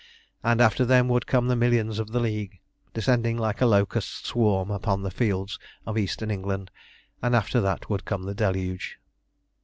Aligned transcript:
And 0.43 0.61
after 0.61 0.83
them 0.83 1.09
would 1.09 1.27
come 1.27 1.47
the 1.47 1.55
millions 1.55 1.99
of 1.99 2.09
the 2.09 2.19
League, 2.19 2.59
descending 2.91 3.37
like 3.37 3.61
a 3.61 3.67
locust 3.67 4.25
swarm 4.25 4.71
upon 4.71 5.03
the 5.03 5.11
fields 5.11 5.59
of 5.85 5.95
eastern 5.95 6.31
England; 6.31 6.71
and 7.21 7.35
after 7.35 7.61
that 7.61 7.87
would 7.87 8.03
come 8.03 8.23
the 8.23 8.33
deluge. 8.33 8.97